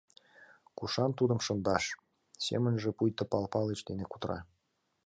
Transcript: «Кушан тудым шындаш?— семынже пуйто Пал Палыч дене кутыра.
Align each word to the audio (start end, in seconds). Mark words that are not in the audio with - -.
«Кушан 0.77 1.11
тудым 1.19 1.39
шындаш?— 1.45 1.85
семынже 2.45 2.89
пуйто 2.97 3.23
Пал 3.31 3.45
Палыч 3.53 3.79
дене 3.89 4.05
кутыра. 4.09 4.39